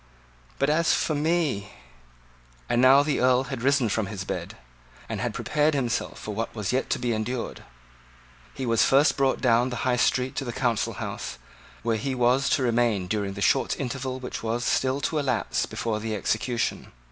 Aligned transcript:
But 0.57 0.71
as 0.71 0.95
for 0.95 1.13
me" 1.13 1.73
And 2.69 2.81
now 2.81 3.03
the 3.03 3.19
Earl 3.19 3.43
had 3.53 3.61
risen 3.61 3.87
from 3.87 4.07
his 4.07 4.23
bed, 4.23 4.57
and 5.07 5.21
had 5.21 5.31
prepared 5.31 5.75
himself 5.75 6.17
for 6.17 6.33
what 6.33 6.55
was 6.55 6.73
yet 6.73 6.89
to 6.89 6.97
be 6.97 7.13
endured. 7.13 7.63
He 8.51 8.65
was 8.65 8.83
first 8.83 9.15
brought 9.15 9.41
down 9.41 9.69
the 9.69 9.75
High 9.85 9.97
Street 9.97 10.35
to 10.37 10.43
the 10.43 10.51
Council 10.53 10.93
House, 10.93 11.37
where 11.83 11.97
he 11.97 12.15
was 12.15 12.49
to 12.49 12.63
remain 12.63 13.05
during 13.05 13.33
the 13.33 13.41
short 13.41 13.79
interval 13.79 14.19
which 14.19 14.41
was 14.41 14.65
still 14.65 15.01
to 15.01 15.19
elapse 15.19 15.67
before 15.67 15.99
the 15.99 16.15
execution. 16.15 16.91